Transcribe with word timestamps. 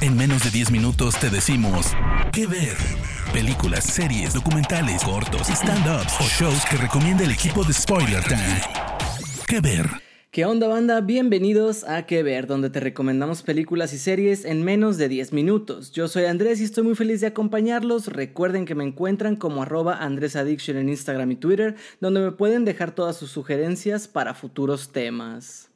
En 0.00 0.16
menos 0.16 0.44
de 0.44 0.50
10 0.50 0.70
minutos 0.70 1.18
te 1.18 1.30
decimos 1.30 1.86
qué 2.32 2.46
ver. 2.46 2.76
Películas, 3.32 3.84
series, 3.84 4.34
documentales, 4.34 5.02
cortos, 5.02 5.48
stand-ups 5.48 6.14
o 6.20 6.24
shows 6.24 6.64
que 6.70 6.76
recomienda 6.76 7.24
el 7.24 7.30
equipo 7.30 7.64
de 7.64 7.72
Spoiler 7.72 8.22
Time. 8.24 8.60
¿Qué 9.46 9.60
ver? 9.60 9.88
¿Qué 10.30 10.44
onda 10.46 10.66
banda? 10.66 11.00
Bienvenidos 11.00 11.84
a 11.84 12.06
Que 12.06 12.24
Ver, 12.24 12.48
donde 12.48 12.68
te 12.68 12.80
recomendamos 12.80 13.42
películas 13.42 13.92
y 13.92 13.98
series 13.98 14.44
en 14.44 14.64
menos 14.64 14.98
de 14.98 15.08
10 15.08 15.32
minutos. 15.32 15.92
Yo 15.92 16.08
soy 16.08 16.24
Andrés 16.24 16.60
y 16.60 16.64
estoy 16.64 16.82
muy 16.82 16.96
feliz 16.96 17.20
de 17.20 17.28
acompañarlos. 17.28 18.08
Recuerden 18.08 18.64
que 18.64 18.74
me 18.74 18.84
encuentran 18.84 19.36
como 19.36 19.62
arroba 19.62 20.02
AndrésAddiction 20.02 20.76
en 20.76 20.88
Instagram 20.88 21.30
y 21.30 21.36
Twitter, 21.36 21.76
donde 22.00 22.20
me 22.20 22.32
pueden 22.32 22.64
dejar 22.64 22.96
todas 22.96 23.16
sus 23.16 23.30
sugerencias 23.30 24.08
para 24.08 24.34
futuros 24.34 24.90
temas. 24.90 25.70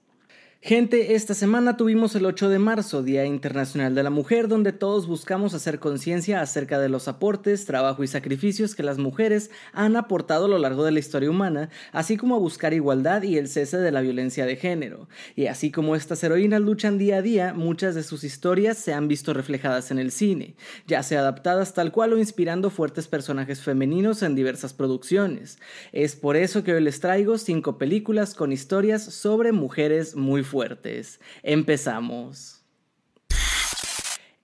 Gente, 0.61 1.15
esta 1.15 1.35
semana 1.35 1.77
tuvimos 1.77 2.17
el 2.17 2.27
8 2.27 2.49
de 2.49 2.59
marzo, 2.59 3.05
Día 3.05 3.25
Internacional 3.25 3.95
de 3.95 4.03
la 4.03 4.11
Mujer, 4.11 4.49
donde 4.49 4.73
todos 4.73 5.07
buscamos 5.07 5.55
hacer 5.55 5.79
conciencia 5.79 6.41
acerca 6.41 6.81
de 6.81 6.89
los 6.89 7.07
aportes, 7.07 7.65
trabajo 7.65 8.03
y 8.03 8.09
sacrificios 8.09 8.75
que 8.75 8.83
las 8.83 8.99
mujeres 8.99 9.53
han 9.73 9.95
aportado 9.95 10.47
a 10.47 10.49
lo 10.49 10.59
largo 10.59 10.85
de 10.85 10.91
la 10.91 10.99
historia 10.99 11.31
humana, 11.31 11.71
así 11.93 12.17
como 12.17 12.35
a 12.35 12.41
buscar 12.41 12.75
igualdad 12.75 13.23
y 13.23 13.39
el 13.39 13.47
cese 13.47 13.79
de 13.79 13.93
la 13.93 14.01
violencia 14.01 14.47
de 14.47 14.57
género. 14.57 15.09
Y 15.37 15.47
así 15.47 15.71
como 15.71 15.95
estas 15.95 16.25
heroínas 16.25 16.61
luchan 16.61 16.99
día 16.99 17.19
a 17.19 17.23
día, 17.23 17.55
muchas 17.55 17.95
de 17.95 18.03
sus 18.03 18.25
historias 18.25 18.79
se 18.79 18.93
han 18.93 19.07
visto 19.07 19.33
reflejadas 19.33 19.93
en 19.93 20.01
el 20.01 20.11
cine, 20.11 20.57
ya 20.89 21.05
sea 21.05 21.21
adaptadas 21.21 21.73
tal 21.73 21.93
cual 21.93 22.15
o 22.15 22.19
inspirando 22.19 22.69
fuertes 22.71 23.07
personajes 23.07 23.63
femeninos 23.63 24.25
en 24.25 24.35
diversas 24.35 24.73
producciones. 24.73 25.61
Es 25.93 26.17
por 26.17 26.37
eso 26.37 26.65
que 26.65 26.75
hoy 26.75 26.83
les 26.83 26.99
traigo 26.99 27.39
cinco 27.39 27.79
películas 27.79 28.35
con 28.35 28.51
historias 28.51 29.05
sobre 29.05 29.53
mujeres 29.53 30.17
muy 30.17 30.43
fuertes. 30.49 31.21
Empezamos. 31.43 32.59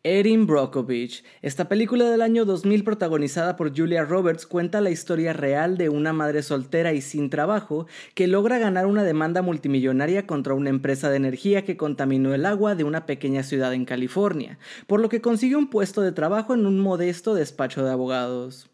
Erin 0.07 0.47
Brockovich. 0.47 1.25
Esta 1.41 1.67
película 1.67 2.05
del 2.11 2.21
año 2.21 2.45
2000 2.45 2.85
protagonizada 2.85 3.57
por 3.57 3.75
Julia 3.75 4.05
Roberts 4.05 4.47
cuenta 4.47 4.83
la 4.83 4.91
historia 4.91 5.33
real 5.33 5.79
de 5.79 5.89
una 5.89 6.13
madre 6.13 6.43
soltera 6.43 6.93
y 6.93 7.01
sin 7.01 7.31
trabajo 7.31 7.87
que 8.15 8.27
logra 8.27 8.59
ganar 8.59 8.85
una 8.85 9.03
demanda 9.03 9.41
multimillonaria 9.41 10.27
contra 10.27 10.53
una 10.53 10.69
empresa 10.69 11.09
de 11.09 11.17
energía 11.17 11.65
que 11.65 11.79
contaminó 11.79 12.35
el 12.35 12.45
agua 12.45 12.75
de 12.75 12.85
una 12.85 13.07
pequeña 13.07 13.43
ciudad 13.43 13.73
en 13.73 13.87
California, 13.87 14.59
por 14.87 15.01
lo 15.01 15.09
que 15.09 15.23
consigue 15.23 15.57
un 15.57 15.71
puesto 15.71 16.03
de 16.03 16.13
trabajo 16.13 16.53
en 16.53 16.67
un 16.67 16.81
modesto 16.81 17.35
despacho 17.35 17.83
de 17.83 17.91
abogados. 17.91 18.74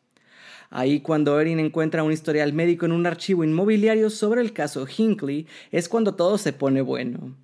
Ahí 0.70 1.00
cuando 1.00 1.40
Erin 1.40 1.58
encuentra 1.58 2.04
un 2.04 2.12
historial 2.12 2.52
médico 2.52 2.86
en 2.86 2.92
un 2.92 3.04
archivo 3.04 3.42
inmobiliario 3.42 4.08
sobre 4.08 4.40
el 4.40 4.52
caso 4.52 4.86
Hinckley, 4.86 5.46
es 5.72 5.88
cuando 5.88 6.14
todo 6.14 6.38
se 6.38 6.52
pone 6.52 6.80
bueno. 6.80 7.34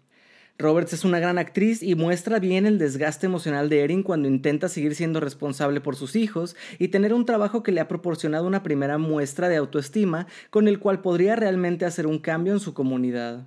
Roberts 0.58 0.94
es 0.94 1.04
una 1.04 1.18
gran 1.18 1.36
actriz 1.36 1.82
y 1.82 1.96
muestra 1.96 2.38
bien 2.38 2.64
el 2.64 2.78
desgaste 2.78 3.26
emocional 3.26 3.68
de 3.68 3.80
Erin 3.80 4.02
cuando 4.02 4.26
intenta 4.26 4.70
seguir 4.70 4.94
siendo 4.94 5.20
responsable 5.20 5.82
por 5.82 5.96
sus 5.96 6.16
hijos 6.16 6.56
y 6.78 6.88
tener 6.88 7.12
un 7.12 7.26
trabajo 7.26 7.62
que 7.62 7.72
le 7.72 7.80
ha 7.80 7.88
proporcionado 7.88 8.46
una 8.46 8.62
primera 8.62 8.96
muestra 8.96 9.50
de 9.50 9.56
autoestima 9.56 10.26
con 10.48 10.66
el 10.66 10.78
cual 10.78 11.02
podría 11.02 11.36
realmente 11.36 11.84
hacer 11.84 12.06
un 12.06 12.18
cambio 12.18 12.54
en 12.54 12.60
su 12.60 12.72
comunidad. 12.72 13.46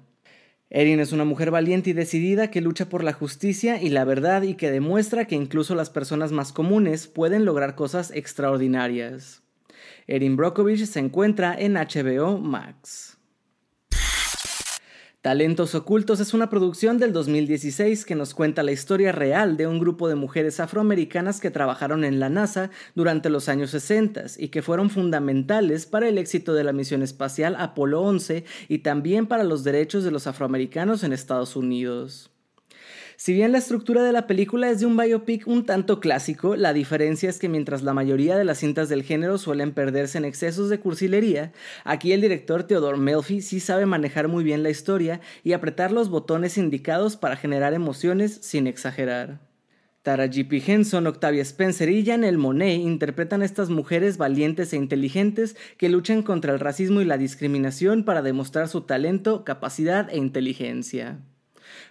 Erin 0.69 0.99
es 0.99 1.11
una 1.11 1.25
mujer 1.25 1.49
valiente 1.49 1.89
y 1.89 1.93
decidida 1.93 2.51
que 2.51 2.61
lucha 2.61 2.89
por 2.89 3.03
la 3.03 3.13
justicia 3.13 3.81
y 3.81 3.89
la 3.89 4.03
verdad 4.03 4.43
y 4.43 4.53
que 4.53 4.69
demuestra 4.69 5.25
que 5.25 5.33
incluso 5.33 5.73
las 5.73 5.89
personas 5.89 6.31
más 6.31 6.53
comunes 6.53 7.07
pueden 7.07 7.43
lograr 7.43 7.73
cosas 7.73 8.11
extraordinarias. 8.11 9.41
Erin 10.07 10.35
Brockovich 10.35 10.85
se 10.85 10.99
encuentra 10.99 11.55
en 11.57 11.73
HBO 11.73 12.37
Max. 12.39 13.19
Talentos 15.21 15.75
Ocultos 15.75 16.21
es 16.21 16.33
una 16.33 16.49
producción 16.49 16.97
del 16.97 17.11
2016 17.11 18.05
que 18.05 18.15
nos 18.15 18.33
cuenta 18.33 18.63
la 18.63 18.71
historia 18.71 19.11
real 19.11 19.57
de 19.57 19.67
un 19.67 19.77
grupo 19.77 20.07
de 20.07 20.15
mujeres 20.15 20.61
afroamericanas 20.61 21.41
que 21.41 21.51
trabajaron 21.51 22.05
en 22.05 22.21
la 22.21 22.29
NASA 22.29 22.69
durante 22.95 23.29
los 23.29 23.49
años 23.49 23.71
60 23.71 24.23
y 24.37 24.47
que 24.47 24.61
fueron 24.61 24.89
fundamentales 24.89 25.85
para 25.85 26.07
el 26.07 26.17
éxito 26.17 26.53
de 26.53 26.63
la 26.63 26.71
misión 26.71 27.03
espacial 27.03 27.57
Apolo 27.59 28.01
11 28.01 28.45
y 28.69 28.77
también 28.77 29.27
para 29.27 29.43
los 29.43 29.65
derechos 29.65 30.05
de 30.05 30.11
los 30.11 30.25
afroamericanos 30.25 31.03
en 31.03 31.11
Estados 31.11 31.57
Unidos. 31.57 32.31
Si 33.21 33.33
bien 33.33 33.51
la 33.51 33.57
estructura 33.57 34.01
de 34.01 34.13
la 34.13 34.27
película 34.27 34.69
es 34.69 34.79
de 34.79 34.85
un 34.85 34.95
biopic 34.95 35.45
un 35.45 35.65
tanto 35.65 35.99
clásico, 35.99 36.55
la 36.55 36.71
diferencia 36.71 37.29
es 37.29 37.37
que 37.37 37.49
mientras 37.49 37.83
la 37.83 37.93
mayoría 37.93 38.37
de 38.37 38.45
las 38.45 38.59
cintas 38.59 38.87
del 38.87 39.03
género 39.03 39.37
suelen 39.37 39.73
perderse 39.73 40.17
en 40.17 40.23
excesos 40.23 40.69
de 40.69 40.79
cursilería, 40.79 41.51
aquí 41.83 42.13
el 42.13 42.21
director 42.21 42.63
Theodore 42.63 42.97
Melfi 42.97 43.41
sí 43.41 43.59
sabe 43.59 43.85
manejar 43.85 44.29
muy 44.29 44.45
bien 44.45 44.63
la 44.63 44.69
historia 44.69 45.19
y 45.43 45.51
apretar 45.51 45.91
los 45.91 46.09
botones 46.09 46.57
indicados 46.57 47.17
para 47.17 47.35
generar 47.35 47.73
emociones 47.73 48.39
sin 48.41 48.67
exagerar. 48.67 49.41
Tara 50.01 50.27
G.P. 50.27 50.63
Henson, 50.65 51.05
Octavia 51.05 51.41
Spencer 51.41 51.89
y 51.89 52.05
Janelle 52.05 52.37
Monet 52.37 52.79
interpretan 52.79 53.41
a 53.41 53.45
estas 53.45 53.69
mujeres 53.69 54.15
valientes 54.15 54.71
e 54.71 54.77
inteligentes 54.77 55.57
que 55.77 55.89
luchan 55.89 56.23
contra 56.23 56.53
el 56.53 56.61
racismo 56.61 57.01
y 57.01 57.05
la 57.05 57.17
discriminación 57.17 58.05
para 58.05 58.21
demostrar 58.21 58.69
su 58.69 58.79
talento, 58.79 59.43
capacidad 59.43 60.09
e 60.09 60.15
inteligencia. 60.15 61.19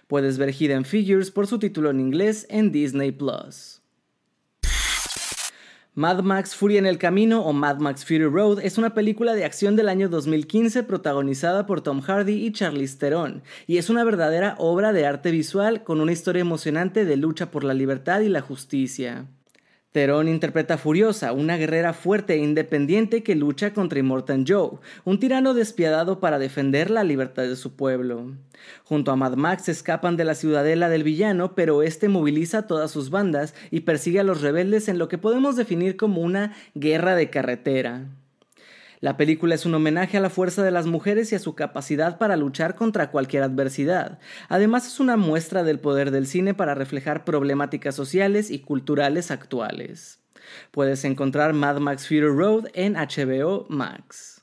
Puedes 0.07 0.37
ver 0.37 0.53
Hidden 0.53 0.85
Figures 0.85 1.31
por 1.31 1.47
su 1.47 1.59
título 1.59 1.89
en 1.89 1.99
inglés 1.99 2.45
en 2.49 2.71
Disney 2.71 3.11
Plus. 3.11 3.79
Mad 5.99 6.21
Max 6.21 6.55
Fury 6.55 6.77
en 6.77 6.85
el 6.85 6.97
Camino 6.97 7.41
o 7.41 7.51
Mad 7.51 7.79
Max 7.79 8.05
Fury 8.05 8.23
Road 8.23 8.61
es 8.61 8.77
una 8.77 8.93
película 8.93 9.33
de 9.33 9.43
acción 9.43 9.75
del 9.75 9.89
año 9.89 10.07
2015 10.07 10.83
protagonizada 10.83 11.65
por 11.65 11.81
Tom 11.81 11.99
Hardy 11.99 12.45
y 12.45 12.53
Charlize 12.53 12.97
Theron 12.97 13.43
y 13.67 13.79
es 13.79 13.89
una 13.89 14.05
verdadera 14.05 14.55
obra 14.59 14.93
de 14.93 15.05
arte 15.05 15.31
visual 15.31 15.83
con 15.83 15.99
una 15.99 16.13
historia 16.13 16.39
emocionante 16.39 17.03
de 17.03 17.17
lucha 17.17 17.51
por 17.51 17.65
la 17.65 17.73
libertad 17.73 18.21
y 18.21 18.29
la 18.29 18.39
justicia. 18.39 19.25
Theron 19.91 20.27
interpreta 20.27 20.77
Furiosa, 20.77 21.33
una 21.33 21.57
guerrera 21.57 21.93
fuerte 21.93 22.35
e 22.35 22.37
independiente 22.37 23.23
que 23.23 23.35
lucha 23.35 23.73
contra 23.73 23.97
Immortan 23.97 24.45
Joe, 24.47 24.77
un 25.03 25.19
tirano 25.19 25.55
despiadado 25.55 26.19
para 26.19 26.37
defender 26.37 26.91
la 26.91 27.03
libertad 27.03 27.43
de 27.43 27.55
su 27.55 27.75
pueblo. 27.75 28.35
Junto 28.83 29.11
a 29.11 29.15
Mad 29.15 29.33
Max 29.33 29.67
escapan 29.67 30.15
de 30.15 30.25
la 30.25 30.35
ciudadela 30.35 30.89
del 30.89 31.03
villano, 31.03 31.55
pero 31.55 31.81
este 31.81 32.07
moviliza 32.07 32.59
a 32.59 32.67
todas 32.67 32.91
sus 32.91 33.09
bandas 33.09 33.55
y 33.71 33.79
persigue 33.79 34.19
a 34.19 34.23
los 34.23 34.41
rebeldes 34.41 34.89
en 34.89 34.99
lo 34.99 35.07
que 35.07 35.17
podemos 35.17 35.55
definir 35.55 35.97
como 35.97 36.21
una 36.21 36.53
guerra 36.75 37.15
de 37.15 37.31
carretera. 37.31 38.05
La 39.01 39.15
película 39.15 39.55
es 39.55 39.65
un 39.65 39.73
homenaje 39.73 40.17
a 40.17 40.21
la 40.21 40.29
fuerza 40.29 40.61
de 40.61 40.71
las 40.71 40.85
mujeres 40.85 41.31
y 41.31 41.35
a 41.35 41.39
su 41.39 41.55
capacidad 41.55 42.17
para 42.17 42.35
luchar 42.35 42.75
contra 42.75 43.11
cualquier 43.11 43.43
adversidad. 43.43 44.19
Además 44.49 44.87
es 44.87 44.99
una 44.99 45.15
muestra 45.15 45.63
del 45.63 45.79
poder 45.79 46.11
del 46.11 46.27
cine 46.27 46.53
para 46.53 46.75
reflejar 46.75 47.23
problemáticas 47.23 47.95
sociales 47.95 48.51
y 48.51 48.59
culturales 48.59 49.31
actuales. 49.31 50.19
Puedes 50.71 51.05
encontrar 51.05 51.53
Mad 51.53 51.79
Max 51.79 52.07
Fury 52.07 52.27
Road 52.27 52.65
en 52.73 52.95
HBO 52.95 53.67
Max. 53.69 54.38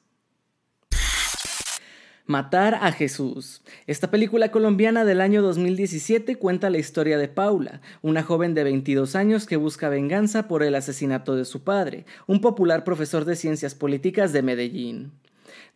Matar 2.28 2.75
a 2.75 2.91
Jesús. 2.91 3.62
Esta 3.87 4.10
película 4.10 4.50
colombiana 4.50 5.04
del 5.04 5.20
año 5.20 5.42
2017 5.42 6.34
cuenta 6.34 6.70
la 6.70 6.78
historia 6.78 7.19
de 7.19 7.28
Paula, 7.28 7.81
una 8.03 8.25
joven 8.25 8.53
de 8.53 8.64
22 8.64 9.14
años 9.14 9.47
que 9.47 9.54
busca 9.54 9.88
venganza 9.88 10.48
por 10.48 10.64
el 10.64 10.75
asesinato 10.75 11.37
de 11.37 11.44
su 11.44 11.62
padre, 11.62 12.04
un 12.26 12.41
popular 12.41 12.82
profesor 12.82 13.26
de 13.26 13.37
ciencias 13.37 13.76
políticas 13.76 14.32
de 14.32 14.42
Medellín. 14.42 15.12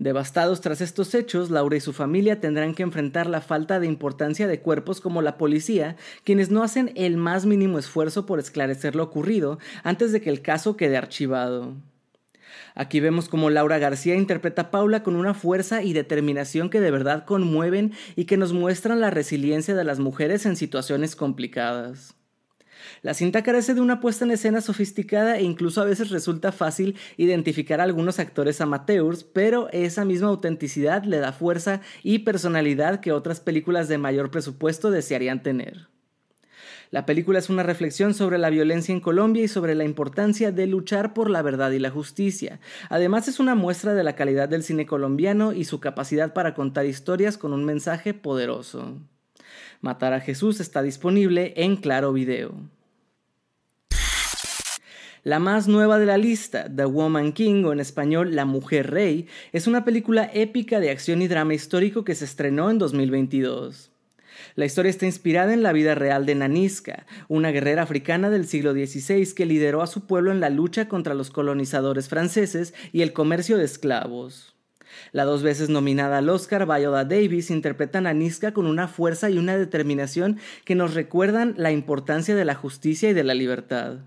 Devastados 0.00 0.60
tras 0.60 0.80
estos 0.80 1.14
hechos, 1.14 1.50
Laura 1.50 1.76
y 1.76 1.80
su 1.80 1.92
familia 1.92 2.40
tendrán 2.40 2.74
que 2.74 2.82
enfrentar 2.82 3.28
la 3.28 3.42
falta 3.42 3.78
de 3.78 3.86
importancia 3.86 4.48
de 4.48 4.60
cuerpos 4.60 5.00
como 5.00 5.22
la 5.22 5.38
policía, 5.38 5.94
quienes 6.24 6.50
no 6.50 6.64
hacen 6.64 6.90
el 6.96 7.16
más 7.16 7.46
mínimo 7.46 7.78
esfuerzo 7.78 8.26
por 8.26 8.40
esclarecer 8.40 8.96
lo 8.96 9.04
ocurrido 9.04 9.60
antes 9.84 10.10
de 10.10 10.20
que 10.20 10.30
el 10.30 10.42
caso 10.42 10.76
quede 10.76 10.96
archivado. 10.96 11.76
Aquí 12.74 13.00
vemos 13.00 13.28
como 13.28 13.50
Laura 13.50 13.78
García 13.78 14.16
interpreta 14.16 14.62
a 14.62 14.70
Paula 14.70 15.02
con 15.02 15.16
una 15.16 15.34
fuerza 15.34 15.82
y 15.82 15.92
determinación 15.92 16.70
que 16.70 16.80
de 16.80 16.90
verdad 16.90 17.24
conmueven 17.24 17.92
y 18.16 18.24
que 18.24 18.36
nos 18.36 18.52
muestran 18.52 19.00
la 19.00 19.10
resiliencia 19.10 19.74
de 19.74 19.84
las 19.84 19.98
mujeres 19.98 20.46
en 20.46 20.56
situaciones 20.56 21.16
complicadas. 21.16 22.14
La 23.02 23.14
cinta 23.14 23.42
carece 23.42 23.74
de 23.74 23.80
una 23.80 24.00
puesta 24.00 24.24
en 24.24 24.30
escena 24.30 24.60
sofisticada 24.60 25.38
e 25.38 25.42
incluso 25.42 25.80
a 25.80 25.84
veces 25.84 26.10
resulta 26.10 26.52
fácil 26.52 26.96
identificar 27.16 27.80
a 27.80 27.84
algunos 27.84 28.18
actores 28.18 28.60
amateurs, 28.60 29.24
pero 29.24 29.68
esa 29.70 30.04
misma 30.04 30.28
autenticidad 30.28 31.04
le 31.04 31.18
da 31.18 31.32
fuerza 31.32 31.80
y 32.02 32.20
personalidad 32.20 33.00
que 33.00 33.12
otras 33.12 33.40
películas 33.40 33.88
de 33.88 33.98
mayor 33.98 34.30
presupuesto 34.30 34.90
desearían 34.90 35.42
tener. 35.42 35.88
La 36.90 37.06
película 37.06 37.38
es 37.38 37.48
una 37.48 37.62
reflexión 37.62 38.14
sobre 38.14 38.36
la 38.36 38.50
violencia 38.50 38.92
en 38.92 39.00
Colombia 39.00 39.44
y 39.44 39.48
sobre 39.48 39.76
la 39.76 39.84
importancia 39.84 40.50
de 40.50 40.66
luchar 40.66 41.14
por 41.14 41.30
la 41.30 41.40
verdad 41.40 41.70
y 41.70 41.78
la 41.78 41.90
justicia. 41.90 42.58
Además 42.88 43.28
es 43.28 43.38
una 43.38 43.54
muestra 43.54 43.94
de 43.94 44.02
la 44.02 44.16
calidad 44.16 44.48
del 44.48 44.64
cine 44.64 44.86
colombiano 44.86 45.52
y 45.52 45.64
su 45.66 45.78
capacidad 45.78 46.32
para 46.32 46.52
contar 46.52 46.86
historias 46.86 47.38
con 47.38 47.52
un 47.52 47.64
mensaje 47.64 48.12
poderoso. 48.12 48.98
Matar 49.80 50.14
a 50.14 50.20
Jesús 50.20 50.58
está 50.58 50.82
disponible 50.82 51.54
en 51.56 51.76
Claro 51.76 52.12
Video. 52.12 52.54
La 55.22 55.38
más 55.38 55.68
nueva 55.68 55.98
de 56.00 56.06
la 56.06 56.18
lista, 56.18 56.66
The 56.74 56.86
Woman 56.86 57.32
King 57.32 57.64
o 57.66 57.72
en 57.72 57.78
español 57.78 58.34
La 58.34 58.46
Mujer 58.46 58.90
Rey, 58.90 59.28
es 59.52 59.68
una 59.68 59.84
película 59.84 60.28
épica 60.34 60.80
de 60.80 60.90
acción 60.90 61.22
y 61.22 61.28
drama 61.28 61.54
histórico 61.54 62.04
que 62.04 62.16
se 62.16 62.24
estrenó 62.24 62.68
en 62.68 62.78
2022. 62.78 63.89
La 64.54 64.64
historia 64.64 64.90
está 64.90 65.06
inspirada 65.06 65.54
en 65.54 65.62
la 65.62 65.72
vida 65.72 65.94
real 65.94 66.26
de 66.26 66.34
Naniska, 66.34 67.06
una 67.28 67.50
guerrera 67.50 67.82
africana 67.82 68.30
del 68.30 68.46
siglo 68.46 68.72
XVI 68.72 69.34
que 69.34 69.46
lideró 69.46 69.82
a 69.82 69.86
su 69.86 70.06
pueblo 70.06 70.32
en 70.32 70.40
la 70.40 70.50
lucha 70.50 70.88
contra 70.88 71.14
los 71.14 71.30
colonizadores 71.30 72.08
franceses 72.08 72.74
y 72.92 73.02
el 73.02 73.12
comercio 73.12 73.58
de 73.58 73.64
esclavos. 73.64 74.54
La 75.12 75.24
dos 75.24 75.42
veces 75.42 75.68
nominada 75.68 76.18
al 76.18 76.28
Oscar, 76.28 76.66
Viola 76.66 77.04
Davis 77.04 77.50
interpreta 77.50 77.98
a 77.98 78.02
Naniska 78.02 78.52
con 78.52 78.66
una 78.66 78.88
fuerza 78.88 79.30
y 79.30 79.38
una 79.38 79.56
determinación 79.56 80.38
que 80.64 80.74
nos 80.74 80.94
recuerdan 80.94 81.54
la 81.56 81.70
importancia 81.70 82.34
de 82.34 82.44
la 82.44 82.54
justicia 82.54 83.10
y 83.10 83.14
de 83.14 83.24
la 83.24 83.34
libertad. 83.34 83.98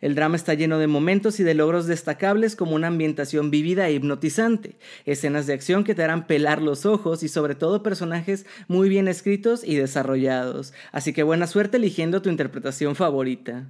El 0.00 0.14
drama 0.14 0.36
está 0.36 0.54
lleno 0.54 0.78
de 0.78 0.86
momentos 0.86 1.40
y 1.40 1.44
de 1.44 1.54
logros 1.54 1.86
destacables 1.86 2.56
como 2.56 2.74
una 2.74 2.88
ambientación 2.88 3.50
vívida 3.50 3.88
e 3.88 3.94
hipnotizante, 3.94 4.76
escenas 5.04 5.46
de 5.46 5.54
acción 5.54 5.84
que 5.84 5.94
te 5.94 6.02
harán 6.02 6.26
pelar 6.26 6.62
los 6.62 6.86
ojos 6.86 7.22
y 7.22 7.28
sobre 7.28 7.54
todo 7.54 7.82
personajes 7.82 8.46
muy 8.68 8.88
bien 8.88 9.08
escritos 9.08 9.64
y 9.64 9.76
desarrollados. 9.76 10.72
Así 10.92 11.12
que 11.12 11.22
buena 11.22 11.46
suerte 11.46 11.76
eligiendo 11.76 12.22
tu 12.22 12.30
interpretación 12.30 12.94
favorita. 12.96 13.66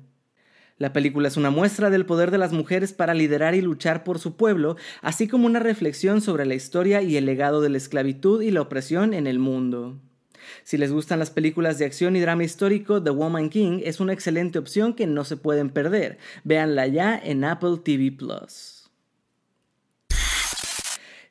La 0.78 0.92
película 0.92 1.28
es 1.28 1.38
una 1.38 1.48
muestra 1.48 1.88
del 1.88 2.04
poder 2.04 2.30
de 2.30 2.36
las 2.36 2.52
mujeres 2.52 2.92
para 2.92 3.14
liderar 3.14 3.54
y 3.54 3.62
luchar 3.62 4.04
por 4.04 4.18
su 4.18 4.36
pueblo, 4.36 4.76
así 5.00 5.26
como 5.26 5.46
una 5.46 5.58
reflexión 5.58 6.20
sobre 6.20 6.44
la 6.44 6.54
historia 6.54 7.00
y 7.00 7.16
el 7.16 7.24
legado 7.24 7.62
de 7.62 7.70
la 7.70 7.78
esclavitud 7.78 8.42
y 8.42 8.50
la 8.50 8.60
opresión 8.60 9.14
en 9.14 9.26
el 9.26 9.38
mundo. 9.38 9.98
Si 10.64 10.76
les 10.76 10.92
gustan 10.92 11.18
las 11.18 11.30
películas 11.30 11.78
de 11.78 11.84
acción 11.84 12.16
y 12.16 12.20
drama 12.20 12.44
histórico, 12.44 13.02
The 13.02 13.10
Woman 13.10 13.50
King 13.50 13.80
es 13.84 14.00
una 14.00 14.12
excelente 14.12 14.58
opción 14.58 14.94
que 14.94 15.06
no 15.06 15.24
se 15.24 15.36
pueden 15.36 15.70
perder. 15.70 16.18
Véanla 16.44 16.86
ya 16.86 17.16
en 17.16 17.44
Apple 17.44 17.78
TV 17.82 18.12
Plus. 18.12 18.76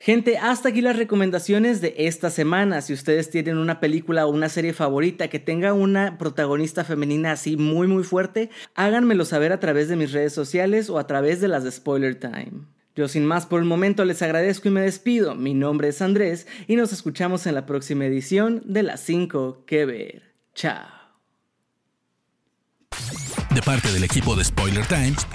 Gente, 0.05 0.37
hasta 0.37 0.69
aquí 0.69 0.81
las 0.81 0.97
recomendaciones 0.97 1.81
de 1.81 1.95
esta 1.97 2.29
semana. 2.29 2.81
Si 2.81 2.93
ustedes 2.93 3.31
tienen 3.31 3.57
una 3.57 3.79
película 3.79 4.27
o 4.27 4.29
una 4.29 4.49
serie 4.49 4.71
favorita 4.71 5.29
que 5.29 5.39
tenga 5.39 5.73
una 5.73 6.19
protagonista 6.19 6.83
femenina 6.83 7.31
así 7.31 7.57
muy 7.57 7.87
muy 7.87 8.03
fuerte, 8.03 8.51
háganmelo 8.75 9.25
saber 9.25 9.51
a 9.51 9.59
través 9.59 9.87
de 9.87 9.95
mis 9.95 10.11
redes 10.11 10.31
sociales 10.31 10.91
o 10.91 10.99
a 10.99 11.07
través 11.07 11.41
de 11.41 11.47
las 11.47 11.63
de 11.63 11.71
Spoiler 11.71 12.13
Time. 12.19 12.74
Yo 12.95 13.07
sin 13.09 13.25
más 13.25 13.45
por 13.45 13.59
el 13.59 13.65
momento 13.65 14.05
les 14.05 14.21
agradezco 14.21 14.69
y 14.69 14.71
me 14.71 14.81
despido. 14.81 15.35
Mi 15.35 15.53
nombre 15.53 15.89
es 15.89 16.01
Andrés 16.01 16.47
y 16.67 16.77
nos 16.77 16.93
escuchamos 16.93 17.45
en 17.45 17.55
la 17.55 17.65
próxima 17.65 18.05
edición 18.05 18.61
de 18.65 18.83
Las 18.83 19.01
5 19.01 19.65
que 19.65 19.85
ver. 19.85 20.33
Chao. 20.53 20.87
De 23.53 23.61
parte 23.61 23.91
del 23.91 24.03
equipo 24.03 24.35
de 24.35 24.43
Spoiler 24.43 24.85
Times, 24.85 25.27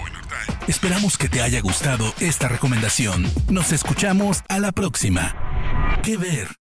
esperamos 0.69 1.19
que 1.19 1.29
te 1.29 1.43
haya 1.43 1.61
gustado 1.61 2.13
esta 2.21 2.49
recomendación. 2.49 3.27
Nos 3.51 3.73
escuchamos 3.73 4.43
a 4.49 4.59
la 4.59 4.73
próxima. 4.73 5.35
Que 6.03 6.17
ver. 6.17 6.60